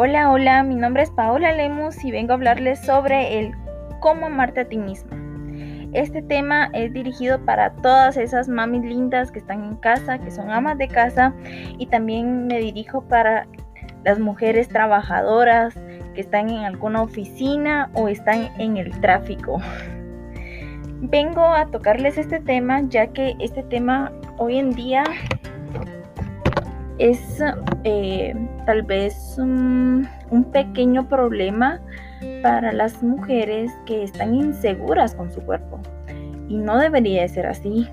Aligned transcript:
Hola, 0.00 0.30
hola, 0.30 0.62
mi 0.62 0.76
nombre 0.76 1.02
es 1.02 1.10
Paola 1.10 1.50
Lemus 1.50 2.04
y 2.04 2.12
vengo 2.12 2.30
a 2.30 2.34
hablarles 2.36 2.78
sobre 2.78 3.40
el 3.40 3.52
cómo 3.98 4.26
amarte 4.26 4.60
a 4.60 4.68
ti 4.68 4.78
misma. 4.78 5.16
Este 5.92 6.22
tema 6.22 6.70
es 6.72 6.92
dirigido 6.92 7.44
para 7.44 7.72
todas 7.72 8.16
esas 8.16 8.48
mamis 8.48 8.84
lindas 8.84 9.32
que 9.32 9.40
están 9.40 9.64
en 9.64 9.74
casa, 9.74 10.20
que 10.20 10.30
son 10.30 10.52
amas 10.52 10.78
de 10.78 10.86
casa 10.86 11.34
y 11.78 11.86
también 11.86 12.46
me 12.46 12.60
dirijo 12.60 13.02
para 13.08 13.48
las 14.04 14.20
mujeres 14.20 14.68
trabajadoras 14.68 15.74
que 16.14 16.20
están 16.20 16.48
en 16.48 16.64
alguna 16.64 17.02
oficina 17.02 17.90
o 17.94 18.06
están 18.06 18.50
en 18.60 18.76
el 18.76 19.00
tráfico. 19.00 19.60
Vengo 21.00 21.42
a 21.42 21.66
tocarles 21.72 22.18
este 22.18 22.38
tema 22.38 22.82
ya 22.82 23.08
que 23.08 23.34
este 23.40 23.64
tema 23.64 24.12
hoy 24.36 24.58
en 24.58 24.70
día 24.70 25.02
es 26.98 27.42
eh, 27.84 28.34
tal 28.66 28.82
vez 28.82 29.36
un, 29.38 30.08
pequeño 30.52 31.08
problema 31.08 31.80
para 32.42 32.72
las 32.72 33.02
mujeres 33.02 33.70
que 33.86 34.02
están 34.02 34.34
inseguras 34.34 35.14
con 35.14 35.32
su 35.32 35.40
cuerpo. 35.42 35.80
Y 36.48 36.56
no 36.56 36.78
debería 36.78 37.22
de 37.22 37.28
ser 37.28 37.46
así. 37.46 37.88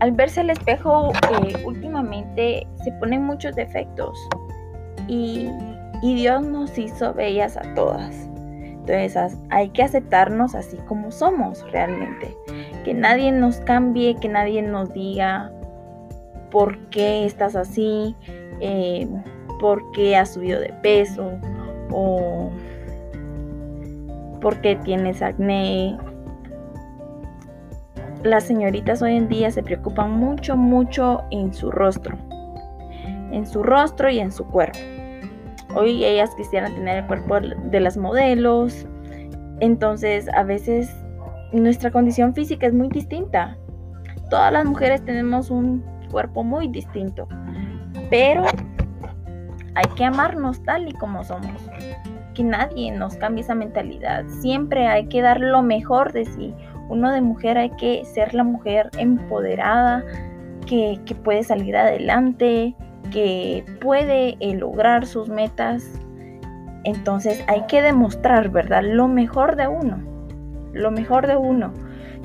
Al 0.00 0.12
verse 0.12 0.40
al 0.40 0.50
espejo, 0.50 1.12
eh, 1.12 1.62
últimamente 1.64 2.66
se 2.82 2.92
ponen 2.92 3.22
muchos 3.22 3.54
defectos. 3.54 4.18
Y, 5.08 5.48
y 6.02 6.14
Dios 6.14 6.42
nos 6.42 6.76
hizo 6.76 7.14
bellas 7.14 7.56
a 7.56 7.62
todas. 7.74 8.28
Entonces 8.86 9.38
hay 9.50 9.68
que 9.70 9.84
aceptarnos 9.84 10.54
así 10.56 10.76
como 10.88 11.12
somos 11.12 11.64
realmente. 11.70 12.36
Que 12.84 12.94
nadie 12.94 13.30
nos 13.30 13.58
cambie, 13.60 14.16
que 14.16 14.28
nadie 14.28 14.60
nos 14.60 14.92
diga, 14.92 15.52
por 16.52 16.78
qué 16.90 17.24
estás 17.24 17.56
así, 17.56 18.14
eh, 18.60 19.08
por 19.58 19.90
qué 19.92 20.16
has 20.16 20.34
subido 20.34 20.60
de 20.60 20.72
peso 20.82 21.32
o 21.90 22.52
por 24.40 24.60
qué 24.60 24.76
tienes 24.76 25.22
acné. 25.22 25.96
Las 28.22 28.44
señoritas 28.44 29.02
hoy 29.02 29.16
en 29.16 29.28
día 29.28 29.50
se 29.50 29.62
preocupan 29.62 30.12
mucho, 30.12 30.56
mucho 30.56 31.22
en 31.30 31.52
su 31.52 31.72
rostro, 31.72 32.16
en 33.32 33.46
su 33.46 33.62
rostro 33.62 34.10
y 34.10 34.20
en 34.20 34.30
su 34.30 34.46
cuerpo. 34.46 34.78
Hoy 35.74 36.04
ellas 36.04 36.30
quisieran 36.36 36.74
tener 36.74 36.98
el 36.98 37.06
cuerpo 37.06 37.40
de 37.40 37.80
las 37.80 37.96
modelos, 37.96 38.86
entonces 39.60 40.28
a 40.34 40.42
veces 40.42 40.94
nuestra 41.52 41.90
condición 41.90 42.34
física 42.34 42.66
es 42.66 42.74
muy 42.74 42.88
distinta. 42.88 43.56
Todas 44.28 44.52
las 44.52 44.66
mujeres 44.66 45.02
tenemos 45.04 45.50
un 45.50 45.91
cuerpo 46.12 46.44
muy 46.44 46.68
distinto. 46.68 47.26
Pero 48.08 48.44
hay 49.74 49.86
que 49.96 50.04
amarnos 50.04 50.62
tal 50.62 50.88
y 50.88 50.92
como 50.92 51.24
somos. 51.24 51.60
Que 52.34 52.44
nadie 52.44 52.92
nos 52.92 53.16
cambie 53.16 53.42
esa 53.42 53.54
mentalidad. 53.54 54.24
Siempre 54.40 54.86
hay 54.86 55.06
que 55.06 55.22
dar 55.22 55.40
lo 55.40 55.62
mejor 55.62 56.12
de 56.12 56.24
sí. 56.24 56.54
Uno 56.88 57.10
de 57.10 57.20
mujer 57.20 57.58
hay 57.58 57.70
que 57.70 58.04
ser 58.04 58.34
la 58.34 58.44
mujer 58.44 58.90
empoderada, 58.98 60.04
que, 60.66 61.00
puede 61.24 61.42
salir 61.42 61.76
adelante, 61.76 62.74
que 63.10 63.64
puede 63.80 64.36
eh, 64.40 64.54
lograr 64.54 65.06
sus 65.06 65.28
metas. 65.28 65.84
Entonces 66.84 67.44
hay 67.48 67.66
que 67.66 67.82
demostrar, 67.82 68.50
¿verdad? 68.50 68.82
Lo 68.84 69.08
mejor 69.08 69.56
de 69.56 69.68
uno. 69.68 69.98
Lo 70.72 70.90
mejor 70.90 71.26
de 71.26 71.36
uno. 71.36 71.72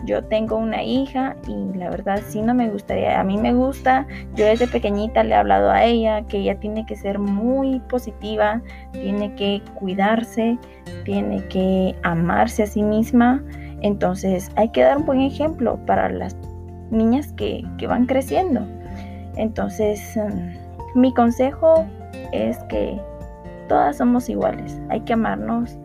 Yo 0.05 0.23
tengo 0.23 0.55
una 0.55 0.83
hija 0.83 1.35
y 1.47 1.77
la 1.77 1.89
verdad 1.89 2.21
sí 2.27 2.41
no 2.41 2.53
me 2.53 2.69
gustaría, 2.69 3.19
a 3.19 3.23
mí 3.23 3.37
me 3.37 3.53
gusta, 3.53 4.07
yo 4.35 4.45
desde 4.45 4.67
pequeñita 4.67 5.23
le 5.23 5.31
he 5.31 5.35
hablado 5.35 5.71
a 5.71 5.83
ella 5.83 6.21
que 6.23 6.37
ella 6.37 6.59
tiene 6.59 6.85
que 6.85 6.95
ser 6.95 7.19
muy 7.19 7.79
positiva, 7.81 8.61
tiene 8.93 9.33
que 9.35 9.61
cuidarse, 9.75 10.57
tiene 11.03 11.45
que 11.47 11.95
amarse 12.03 12.63
a 12.63 12.67
sí 12.67 12.83
misma. 12.83 13.43
Entonces 13.81 14.51
hay 14.55 14.69
que 14.69 14.81
dar 14.81 14.97
un 14.97 15.05
buen 15.05 15.21
ejemplo 15.21 15.77
para 15.85 16.09
las 16.09 16.35
niñas 16.89 17.33
que, 17.33 17.65
van 17.87 18.05
creciendo. 18.05 18.61
Entonces 19.35 20.15
mm, 20.15 20.99
mi 20.99 21.13
consejo 21.13 21.85
es 22.31 22.57
que 22.69 22.99
todas 23.67 23.97
somos 23.97 24.29
iguales, 24.29 24.79
hay 24.89 25.01
que 25.01 25.13
amarnos 25.13 25.77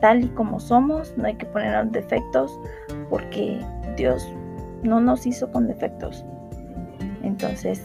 tal 0.00 0.24
y 0.24 0.28
como 0.28 0.60
somos, 0.60 1.14
no 1.16 1.26
hay 1.26 1.34
que 1.34 1.46
ponernos 1.46 1.92
defectos 1.92 2.58
porque 3.08 3.60
Dios 3.96 4.26
no 4.82 5.00
nos 5.00 5.26
hizo 5.26 5.50
con 5.50 5.66
defectos. 5.66 6.24
Entonces, 7.22 7.82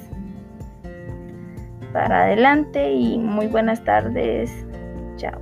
para 1.94 2.24
adelante 2.24 2.92
y 2.92 3.18
muy 3.18 3.48
buenas 3.48 3.84
tardes. 3.84 4.52
Chao. 5.18 5.40